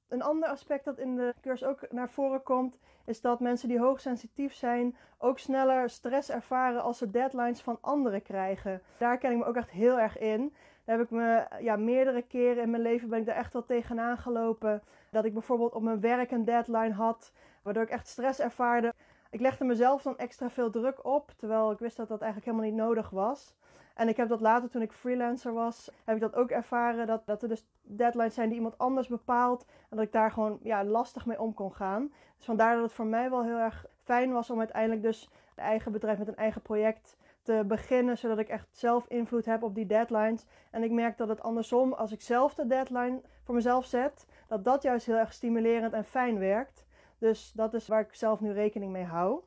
Een 0.07 0.21
ander 0.21 0.49
aspect 0.49 0.85
dat 0.85 0.97
in 0.97 1.15
de 1.15 1.33
cursus 1.41 1.67
ook 1.67 1.91
naar 1.91 2.09
voren 2.09 2.43
komt, 2.43 2.77
is 3.05 3.21
dat 3.21 3.39
mensen 3.39 3.69
die 3.69 3.79
hoogsensitief 3.79 4.53
zijn 4.53 4.97
ook 5.17 5.39
sneller 5.39 5.89
stress 5.89 6.29
ervaren 6.29 6.81
als 6.81 6.97
ze 6.97 7.11
deadlines 7.11 7.61
van 7.61 7.77
anderen 7.81 8.21
krijgen. 8.21 8.81
Daar 8.97 9.17
ken 9.17 9.31
ik 9.31 9.37
me 9.37 9.45
ook 9.45 9.55
echt 9.55 9.69
heel 9.69 9.99
erg 9.99 10.17
in. 10.17 10.53
Daar 10.85 10.97
heb 10.97 11.05
ik 11.05 11.11
me 11.11 11.45
ja, 11.59 11.75
meerdere 11.75 12.21
keren 12.21 12.63
in 12.63 12.69
mijn 12.69 12.81
leven 12.81 13.09
ben 13.09 13.19
ik 13.19 13.25
daar 13.25 13.35
echt 13.35 13.53
wel 13.53 13.65
tegenaan 13.65 14.17
gelopen. 14.17 14.83
Dat 15.11 15.25
ik 15.25 15.33
bijvoorbeeld 15.33 15.73
op 15.73 15.81
mijn 15.81 15.99
werk 15.99 16.31
een 16.31 16.45
deadline 16.45 16.93
had, 16.93 17.31
waardoor 17.61 17.83
ik 17.83 17.89
echt 17.89 18.07
stress 18.07 18.39
ervaarde. 18.39 18.93
Ik 19.29 19.39
legde 19.39 19.63
mezelf 19.65 20.01
dan 20.01 20.17
extra 20.17 20.49
veel 20.49 20.69
druk 20.69 21.05
op, 21.05 21.31
terwijl 21.37 21.71
ik 21.71 21.79
wist 21.79 21.97
dat 21.97 22.07
dat 22.07 22.21
eigenlijk 22.21 22.51
helemaal 22.51 22.71
niet 22.71 22.85
nodig 22.85 23.09
was. 23.09 23.55
En 23.97 24.07
ik 24.07 24.17
heb 24.17 24.29
dat 24.29 24.41
later, 24.41 24.69
toen 24.69 24.81
ik 24.81 24.91
freelancer 24.91 25.53
was, 25.53 25.91
heb 26.05 26.15
ik 26.15 26.21
dat 26.21 26.35
ook 26.35 26.49
ervaren. 26.49 27.07
Dat, 27.07 27.25
dat 27.25 27.41
er 27.41 27.49
dus 27.49 27.65
deadlines 27.81 28.33
zijn 28.33 28.47
die 28.47 28.57
iemand 28.57 28.77
anders 28.77 29.07
bepaalt. 29.07 29.65
En 29.89 29.97
dat 29.97 30.05
ik 30.05 30.11
daar 30.11 30.31
gewoon 30.31 30.59
ja, 30.61 30.83
lastig 30.83 31.25
mee 31.25 31.39
om 31.39 31.53
kon 31.53 31.73
gaan. 31.73 32.11
Dus 32.35 32.45
vandaar 32.45 32.73
dat 32.73 32.83
het 32.83 32.93
voor 32.93 33.05
mij 33.05 33.29
wel 33.29 33.43
heel 33.43 33.57
erg 33.57 33.85
fijn 34.03 34.31
was 34.31 34.49
om 34.49 34.59
uiteindelijk 34.59 35.01
dus 35.01 35.29
een 35.55 35.63
eigen 35.63 35.91
bedrijf 35.91 36.17
met 36.17 36.27
een 36.27 36.35
eigen 36.35 36.61
project 36.61 37.17
te 37.41 37.63
beginnen. 37.67 38.17
Zodat 38.17 38.37
ik 38.37 38.47
echt 38.47 38.67
zelf 38.71 39.07
invloed 39.07 39.45
heb 39.45 39.63
op 39.63 39.75
die 39.75 39.85
deadlines. 39.85 40.45
En 40.71 40.83
ik 40.83 40.91
merk 40.91 41.17
dat 41.17 41.27
het 41.27 41.41
andersom, 41.41 41.93
als 41.93 42.11
ik 42.11 42.21
zelf 42.21 42.53
de 42.53 42.67
deadline 42.67 43.21
voor 43.43 43.55
mezelf 43.55 43.85
zet, 43.85 44.25
dat 44.47 44.63
dat 44.63 44.83
juist 44.83 45.05
heel 45.05 45.15
erg 45.15 45.33
stimulerend 45.33 45.93
en 45.93 46.05
fijn 46.05 46.39
werkt. 46.39 46.85
Dus 47.17 47.51
dat 47.51 47.73
is 47.73 47.87
waar 47.87 48.01
ik 48.01 48.13
zelf 48.13 48.39
nu 48.39 48.51
rekening 48.51 48.91
mee 48.91 49.05
hou. 49.05 49.41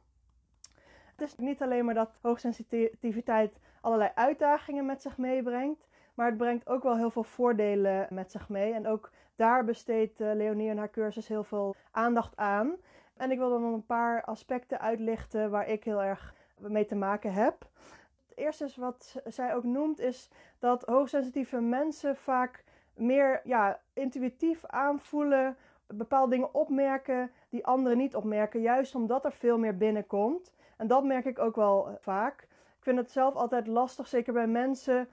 Het 1.17 1.29
is 1.29 1.37
niet 1.37 1.63
alleen 1.63 1.85
maar 1.85 1.95
dat 1.95 2.19
hoogsensitiviteit 2.23 3.61
allerlei 3.81 4.11
uitdagingen 4.15 4.87
met 4.87 5.03
zich 5.03 5.17
meebrengt. 5.17 5.89
Maar 6.15 6.27
het 6.27 6.37
brengt 6.37 6.69
ook 6.69 6.83
wel 6.83 6.97
heel 6.97 7.11
veel 7.11 7.25
voordelen 7.25 8.07
met 8.11 8.31
zich 8.31 8.49
mee. 8.49 8.73
En 8.73 8.87
ook 8.87 9.11
daar 9.37 9.65
besteedt 9.65 10.21
uh, 10.21 10.31
Leonie 10.35 10.69
in 10.69 10.79
haar 10.79 10.91
cursus 10.91 11.29
heel 11.29 11.45
veel 11.45 11.75
aandacht 11.91 12.37
aan. 12.37 12.77
En 13.17 13.31
ik 13.31 13.39
wil 13.39 13.51
dan 13.51 13.63
een 13.63 13.87
paar 13.87 14.25
aspecten 14.25 14.81
uitlichten 14.81 15.51
waar 15.51 15.69
ik 15.69 15.85
heel 15.85 16.03
erg 16.03 16.35
mee 16.59 16.85
te 16.85 16.95
maken 16.95 17.33
heb. 17.33 17.67
Het 18.29 18.39
eerste 18.39 18.65
is 18.65 18.77
wat 18.77 19.23
zij 19.27 19.55
ook 19.55 19.65
noemt, 19.65 20.01
is 20.01 20.31
dat 20.59 20.85
hoogsensitieve 20.85 21.61
mensen 21.61 22.17
vaak 22.17 22.65
meer 22.95 23.41
ja, 23.45 23.81
intuïtief 23.93 24.65
aanvoelen, 24.67 25.57
bepaalde 25.87 26.31
dingen 26.31 26.55
opmerken 26.55 27.31
die 27.49 27.67
anderen 27.67 27.99
niet 27.99 28.17
opmerken, 28.17 28.61
juist 28.61 28.95
omdat 28.95 29.25
er 29.25 29.33
veel 29.33 29.59
meer 29.59 29.77
binnenkomt. 29.77 30.55
En 30.77 30.87
dat 30.87 31.05
merk 31.05 31.25
ik 31.25 31.39
ook 31.39 31.57
wel 31.57 31.89
eh, 31.89 31.95
vaak. 31.99 32.49
Ik 32.81 32.87
vind 32.87 32.99
het 32.99 33.11
zelf 33.11 33.35
altijd 33.35 33.67
lastig, 33.67 34.09
zeker 34.09 34.33
bij 34.33 34.47
mensen, 34.47 35.09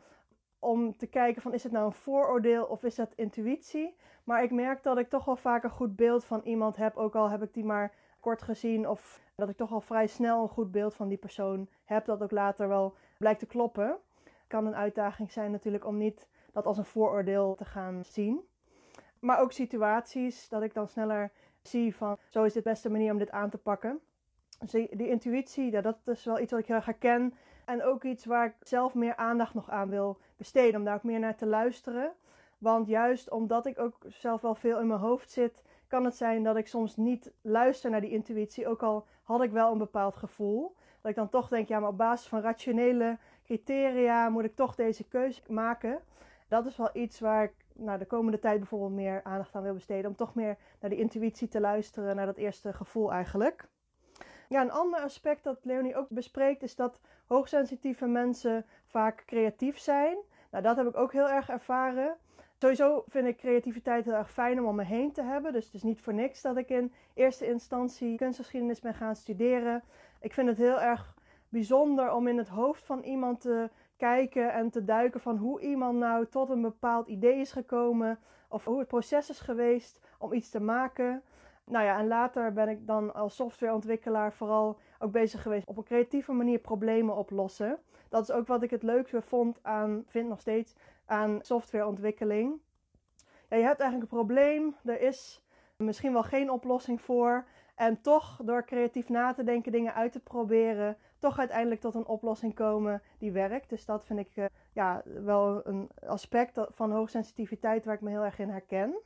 om 0.60 0.98
te 0.98 1.08
kijken 1.08 1.42
van 1.42 1.54
is 1.54 1.64
het 1.64 1.72
nou 1.72 1.86
een 1.86 1.92
vooroordeel 1.92 2.66
of 2.66 2.84
is 2.84 2.96
dat 2.96 3.14
intuïtie. 3.16 3.96
Maar 4.24 4.44
ik 4.44 4.52
merk 4.52 4.84
dat 4.84 4.98
ik 4.98 5.10
toch 5.10 5.26
wel 5.26 5.36
vaak 5.36 5.64
een 5.64 5.70
goed 5.70 5.96
beeld 5.96 6.26
van 6.26 6.42
iemand 6.44 6.78
heb, 6.78 6.96
ook 6.96 7.16
al 7.16 7.30
heb 7.30 7.44
ik 7.44 7.54
die 7.54 7.66
maar 7.66 7.94
kort 8.20 8.42
gezien 8.42 8.90
of 8.90 9.22
dat 9.36 9.50
ik 9.50 9.58
toch 9.58 9.72
al 9.72 9.82
vrij 9.82 10.08
snel 10.08 10.42
een 10.42 10.50
goed 10.50 10.72
beeld 10.72 10.94
van 10.94 11.08
die 11.08 11.18
persoon 11.18 11.68
heb, 11.86 12.06
dat 12.06 12.22
ook 12.22 12.32
later 12.32 12.68
wel 12.68 12.96
blijkt 13.18 13.40
te 13.40 13.46
kloppen. 13.46 13.98
Kan 14.48 14.66
een 14.66 14.76
uitdaging 14.76 15.32
zijn 15.32 15.52
natuurlijk 15.52 15.86
om 15.86 15.98
niet 15.98 16.28
dat 16.52 16.66
als 16.66 16.78
een 16.78 16.86
vooroordeel 16.86 17.56
te 17.56 17.66
gaan 17.66 18.06
zien. 18.06 18.48
Maar 19.20 19.40
ook 19.40 19.52
situaties 19.52 20.50
dat 20.50 20.62
ik 20.62 20.74
dan 20.74 20.88
sneller 20.88 21.32
zie 21.62 21.96
van 21.96 22.18
zo 22.30 22.44
is 22.44 22.54
de 22.54 22.62
beste 22.62 22.90
manier 22.90 23.12
om 23.12 23.18
dit 23.18 23.32
aan 23.32 23.50
te 23.50 23.58
pakken. 23.58 24.00
Dus 24.60 24.72
die, 24.72 25.10
intuïtie, 25.10 25.72
ja, 25.72 25.82
dat 25.82 25.98
is 26.06 26.26
wel 26.26 26.40
iets 26.40 26.52
wat 26.52 26.60
ik 26.60 26.68
heel 26.68 26.76
erg 26.76 26.86
herken. 26.86 27.34
En 27.68 27.84
ook 27.84 28.04
iets 28.04 28.26
waar 28.26 28.46
ik 28.46 28.56
zelf 28.60 28.94
meer 28.94 29.16
aandacht 29.16 29.54
nog 29.54 29.70
aan 29.70 29.90
wil 29.90 30.18
besteden, 30.38 30.80
om 30.80 30.86
daar 30.86 30.96
ook 30.96 31.04
meer 31.04 31.20
naar 31.20 31.36
te 31.36 31.46
luisteren. 31.46 32.14
Want 32.58 32.88
juist 32.88 33.30
omdat 33.30 33.66
ik 33.66 33.80
ook 33.80 33.98
zelf 34.08 34.42
wel 34.42 34.56
veel 34.56 34.80
in 34.80 34.88
mijn 34.88 35.00
hoofd 35.00 35.32
zit, 35.32 35.64
kan 35.88 36.06
het 36.06 36.16
zijn 36.16 36.44
dat 36.44 36.56
ik 36.56 36.68
soms 36.68 36.96
niet 36.96 37.32
luister 37.42 37.90
naar 37.90 38.02
die 38.02 38.12
intuïtie. 38.12 38.68
Ook 38.68 38.84
al 38.84 39.06
had 39.24 39.44
ik 39.44 39.52
wel 39.52 39.72
een 39.72 39.78
bepaald 39.78 40.16
gevoel. 40.16 40.76
Dat 41.02 41.12
ik 41.12 41.18
dan 41.18 41.30
toch 41.30 41.48
denk, 41.48 41.68
ja, 41.68 41.80
maar 41.80 41.90
op 41.90 41.98
basis 41.98 42.28
van 42.28 42.42
rationele 42.42 43.18
criteria 43.44 44.30
moet 44.30 44.44
ik 44.44 44.56
toch 44.56 44.76
deze 44.76 45.04
keuze 45.04 45.42
maken. 45.48 46.00
Dat 46.48 46.66
is 46.66 46.78
wel 46.78 46.90
iets 46.94 47.20
waar 47.20 47.44
ik 47.44 47.54
nou, 47.74 48.00
de 48.00 48.06
komende 48.06 48.40
tijd 48.40 48.60
bijvoorbeeld 48.60 48.92
meer 48.92 49.24
aandacht 49.24 49.56
aan 49.56 49.64
wil 49.64 49.74
besteden. 49.74 50.10
Om 50.10 50.16
toch 50.16 50.36
meer 50.36 50.58
naar 50.80 50.90
die 50.90 51.00
intuïtie 51.00 51.48
te 51.48 51.60
luisteren, 51.60 52.16
naar 52.16 52.26
dat 52.26 52.38
eerste 52.38 52.74
gevoel 52.74 53.12
eigenlijk. 53.12 53.68
Ja, 54.50 54.62
een 54.62 54.72
ander 54.72 55.00
aspect 55.00 55.44
dat 55.44 55.66
Leonie 55.66 55.96
ook 55.96 56.10
bespreekt 56.10 56.64
is 56.64 56.76
dat 56.76 57.00
hoogsensitieve 57.28 58.06
mensen 58.06 58.66
vaak 58.86 59.24
creatief 59.26 59.80
zijn. 59.80 60.18
Nou, 60.52 60.64
dat 60.64 60.76
heb 60.76 60.88
ik 60.88 60.98
ook 60.98 61.12
heel 61.12 61.30
erg 61.30 61.50
ervaren. 61.50 62.18
Sowieso 62.58 63.04
vind 63.08 63.28
ik 63.28 63.38
creativiteit 63.38 64.06
heel 64.06 64.14
erg 64.14 64.32
fijn 64.32 64.60
om 64.60 64.66
om 64.66 64.76
me 64.76 64.84
heen 64.84 65.12
te 65.12 65.22
hebben. 65.22 65.54
Dus 65.54 65.66
het 65.66 65.74
is 65.74 65.84
niet 65.84 66.02
voor 66.02 66.14
niks 66.14 66.42
dat 66.42 66.58
ik 66.58 66.70
in 66.70 66.94
eerste 67.14 67.48
instantie 67.48 68.18
kunstgeschiedenis 68.18 68.80
ben 68.80 68.94
gaan 68.94 69.16
studeren. 69.16 69.84
Ik 70.22 70.34
vind 70.34 70.48
het 70.48 70.58
heel 70.58 70.82
erg 70.82 71.16
bijzonder 71.50 72.12
om 72.14 72.28
in 72.28 72.38
het 72.38 72.48
hoofd 72.48 72.86
van 72.86 73.02
iemand 73.02 73.42
te 73.42 73.70
kijken 73.98 74.54
en 74.54 74.70
te 74.70 74.84
duiken 74.84 75.20
van 75.20 75.38
hoe 75.38 75.62
iemand 75.62 75.98
nou 75.98 76.28
tot 76.28 76.50
een 76.50 76.62
bepaald 76.62 77.08
idee 77.08 77.40
is 77.40 77.52
gekomen. 77.52 78.20
Of 78.50 78.66
hoe 78.66 78.80
het 78.80 78.88
proces 78.88 79.30
is 79.30 79.40
geweest 79.40 80.00
om 80.20 80.34
iets 80.34 80.50
te 80.50 80.60
maken. 80.60 81.24
Nou 81.70 81.86
ja, 81.86 82.00
en 82.00 82.08
later 82.08 82.54
ben 82.54 82.70
ik 82.70 82.88
dan 82.88 83.14
als 83.14 83.36
softwareontwikkelaar 83.36 84.34
vooral 84.34 84.80
ook 85.00 85.12
bezig 85.12 85.42
geweest 85.42 85.68
op 85.68 85.78
een 85.78 85.84
creatieve 85.84 86.32
manier 86.32 86.60
problemen 86.60 87.16
oplossen. 87.16 87.80
Dat 88.10 88.22
is 88.22 88.32
ook 88.32 88.48
wat 88.48 88.64
ik 88.64 88.70
het 88.70 88.84
leukste 88.84 89.22
vond 89.22 89.60
aan, 89.62 90.04
vind 90.08 90.30
nog 90.30 90.40
steeds, 90.40 90.76
aan 91.06 91.40
softwareontwikkeling. 91.42 92.62
Ja, 93.50 93.58
je 93.58 93.64
hebt 93.64 93.80
eigenlijk 93.80 94.12
een 94.12 94.18
probleem, 94.18 94.76
er 94.86 95.02
is 95.02 95.44
misschien 95.76 96.14
wel 96.14 96.24
geen 96.24 96.50
oplossing 96.52 97.02
voor. 97.02 97.46
En 97.76 98.02
toch 98.02 98.42
door 98.44 98.66
creatief 98.66 99.10
na 99.10 99.34
te 99.34 99.44
denken, 99.44 99.72
dingen 99.72 99.94
uit 99.94 100.12
te 100.12 100.20
proberen, 100.20 100.98
toch 101.20 101.40
uiteindelijk 101.40 101.82
tot 101.82 101.96
een 101.96 102.06
oplossing 102.06 102.54
komen 102.54 103.02
die 103.18 103.32
werkt. 103.32 103.70
Dus 103.70 103.86
dat 103.86 104.06
vind 104.06 104.20
ik 104.20 104.36
uh, 104.36 104.46
ja, 104.74 105.02
wel 105.06 105.68
een 105.68 105.90
aspect 106.08 106.60
van 106.70 106.92
hoogsensitiviteit 106.92 107.86
waar 107.86 107.96
ik 107.96 108.02
me 108.02 108.10
heel 108.10 108.24
erg 108.24 108.40
in 108.40 108.50
herken. 108.50 108.98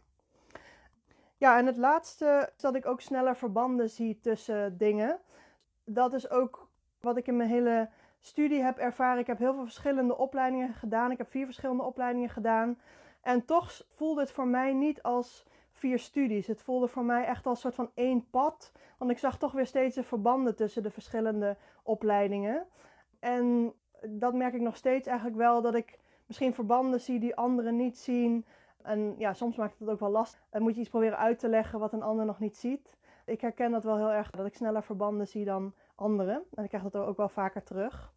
Ja, 1.41 1.57
en 1.57 1.65
het 1.65 1.77
laatste 1.77 2.51
is 2.55 2.61
dat 2.61 2.75
ik 2.75 2.85
ook 2.85 3.01
sneller 3.01 3.35
verbanden 3.35 3.89
zie 3.89 4.19
tussen 4.19 4.77
dingen. 4.77 5.19
Dat 5.85 6.13
is 6.13 6.29
ook 6.29 6.69
wat 6.99 7.17
ik 7.17 7.27
in 7.27 7.37
mijn 7.37 7.49
hele 7.49 7.89
studie 8.19 8.61
heb 8.61 8.77
ervaren. 8.77 9.19
Ik 9.19 9.27
heb 9.27 9.37
heel 9.37 9.53
veel 9.53 9.63
verschillende 9.63 10.17
opleidingen 10.17 10.73
gedaan. 10.73 11.11
Ik 11.11 11.17
heb 11.17 11.29
vier 11.29 11.45
verschillende 11.45 11.83
opleidingen 11.83 12.29
gedaan. 12.29 12.79
En 13.21 13.45
toch 13.45 13.81
voelde 13.89 14.21
het 14.21 14.31
voor 14.31 14.47
mij 14.47 14.73
niet 14.73 15.01
als 15.01 15.45
vier 15.71 15.99
studies. 15.99 16.47
Het 16.47 16.61
voelde 16.61 16.87
voor 16.87 17.03
mij 17.03 17.25
echt 17.25 17.45
als 17.45 17.55
een 17.55 17.61
soort 17.61 17.87
van 17.87 17.91
één 17.93 18.29
pad. 18.29 18.71
Want 18.97 19.11
ik 19.11 19.17
zag 19.17 19.37
toch 19.37 19.51
weer 19.51 19.65
steeds 19.65 19.95
de 19.95 20.03
verbanden 20.03 20.55
tussen 20.55 20.83
de 20.83 20.91
verschillende 20.91 21.57
opleidingen. 21.83 22.65
En 23.19 23.73
dat 24.01 24.33
merk 24.33 24.53
ik 24.53 24.61
nog 24.61 24.75
steeds 24.75 25.07
eigenlijk 25.07 25.37
wel 25.37 25.61
dat 25.61 25.75
ik 25.75 25.99
misschien 26.25 26.53
verbanden 26.53 27.01
zie 27.01 27.19
die 27.19 27.35
anderen 27.35 27.75
niet 27.75 27.97
zien. 27.97 28.45
En 28.83 29.15
ja, 29.17 29.33
soms 29.33 29.55
maakt 29.55 29.79
het 29.79 29.89
ook 29.89 29.99
wel 29.99 30.09
lastig. 30.09 30.41
Dan 30.49 30.61
moet 30.61 30.73
je 30.75 30.79
iets 30.79 30.89
proberen 30.89 31.17
uit 31.17 31.39
te 31.39 31.49
leggen 31.49 31.79
wat 31.79 31.93
een 31.93 32.01
ander 32.01 32.25
nog 32.25 32.39
niet 32.39 32.57
ziet. 32.57 32.97
Ik 33.25 33.41
herken 33.41 33.71
dat 33.71 33.83
wel 33.83 33.97
heel 33.97 34.11
erg, 34.11 34.29
dat 34.29 34.45
ik 34.45 34.55
sneller 34.55 34.83
verbanden 34.83 35.27
zie 35.27 35.45
dan 35.45 35.73
anderen. 35.95 36.43
En 36.53 36.63
ik 36.63 36.69
krijg 36.69 36.83
dat 36.83 36.95
ook 36.95 37.17
wel 37.17 37.29
vaker 37.29 37.63
terug. 37.63 38.13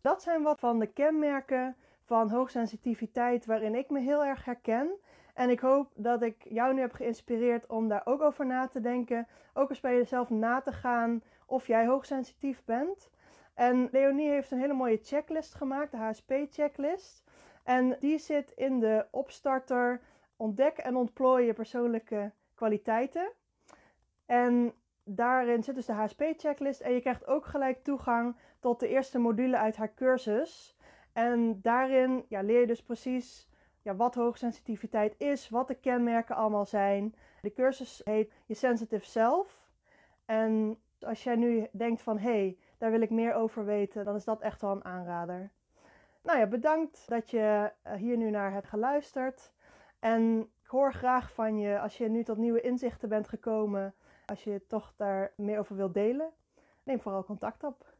Dat 0.00 0.22
zijn 0.22 0.42
wat 0.42 0.58
van 0.58 0.78
de 0.78 0.86
kenmerken 0.86 1.76
van 2.02 2.30
hoogsensitiviteit 2.30 3.46
waarin 3.46 3.74
ik 3.74 3.90
me 3.90 4.00
heel 4.00 4.24
erg 4.24 4.44
herken. 4.44 4.90
En 5.34 5.50
ik 5.50 5.60
hoop 5.60 5.92
dat 5.94 6.22
ik 6.22 6.46
jou 6.48 6.74
nu 6.74 6.80
heb 6.80 6.92
geïnspireerd 6.92 7.66
om 7.66 7.88
daar 7.88 8.02
ook 8.04 8.20
over 8.20 8.46
na 8.46 8.66
te 8.66 8.80
denken. 8.80 9.26
Ook 9.54 9.68
eens 9.68 9.80
bij 9.80 9.94
jezelf 9.94 10.30
na 10.30 10.60
te 10.60 10.72
gaan 10.72 11.22
of 11.46 11.66
jij 11.66 11.86
hoogsensitief 11.86 12.64
bent. 12.64 13.10
En 13.54 13.88
Leonie 13.92 14.30
heeft 14.30 14.50
een 14.50 14.58
hele 14.58 14.72
mooie 14.72 14.98
checklist 15.02 15.54
gemaakt, 15.54 15.90
de 15.90 15.96
HSP-checklist. 15.96 17.24
En 17.66 17.96
die 17.98 18.18
zit 18.18 18.50
in 18.50 18.80
de 18.80 19.06
opstarter 19.10 20.00
ontdek 20.36 20.76
en 20.76 20.96
ontplooi 20.96 21.46
je 21.46 21.52
persoonlijke 21.52 22.32
kwaliteiten. 22.54 23.32
En 24.26 24.72
daarin 25.04 25.62
zit 25.62 25.74
dus 25.74 25.86
de 25.86 25.92
HSP-checklist. 25.92 26.80
En 26.80 26.92
je 26.92 27.00
krijgt 27.00 27.26
ook 27.26 27.46
gelijk 27.46 27.84
toegang 27.84 28.36
tot 28.60 28.80
de 28.80 28.88
eerste 28.88 29.18
module 29.18 29.56
uit 29.56 29.76
haar 29.76 29.94
cursus. 29.94 30.76
En 31.12 31.60
daarin 31.62 32.24
ja, 32.28 32.40
leer 32.40 32.60
je 32.60 32.66
dus 32.66 32.82
precies 32.82 33.48
ja, 33.82 33.96
wat 33.96 34.14
hoogsensitiviteit 34.14 35.14
is, 35.18 35.48
wat 35.48 35.68
de 35.68 35.74
kenmerken 35.74 36.36
allemaal 36.36 36.66
zijn. 36.66 37.14
De 37.42 37.52
cursus 37.52 38.00
heet 38.04 38.32
Je 38.46 38.54
Sensitive 38.54 39.04
Self. 39.04 39.70
En 40.24 40.78
als 41.00 41.24
jij 41.24 41.36
nu 41.36 41.66
denkt 41.72 42.02
van 42.02 42.18
hé, 42.18 42.30
hey, 42.30 42.58
daar 42.78 42.90
wil 42.90 43.00
ik 43.00 43.10
meer 43.10 43.34
over 43.34 43.64
weten, 43.64 44.04
dan 44.04 44.14
is 44.14 44.24
dat 44.24 44.40
echt 44.40 44.60
wel 44.60 44.70
een 44.70 44.84
aanrader. 44.84 45.50
Nou 46.26 46.38
ja, 46.38 46.46
bedankt 46.46 47.08
dat 47.08 47.30
je 47.30 47.72
eh, 47.82 47.94
hier 47.94 48.16
nu 48.16 48.30
naar 48.30 48.52
hebt 48.52 48.68
geluisterd. 48.68 49.52
En 49.98 50.40
ik 50.62 50.66
hoor 50.66 50.92
graag 50.92 51.32
van 51.32 51.58
je 51.58 51.80
als 51.80 51.98
je 51.98 52.08
nu 52.08 52.24
tot 52.24 52.36
nieuwe 52.36 52.60
inzichten 52.60 53.08
bent 53.08 53.28
gekomen. 53.28 53.94
Als 54.24 54.44
je 54.44 54.66
toch 54.66 54.94
daar 54.96 55.32
meer 55.36 55.58
over 55.58 55.76
wilt 55.76 55.94
delen, 55.94 56.30
neem 56.82 57.00
vooral 57.00 57.24
contact 57.24 57.64
op. 57.64 57.95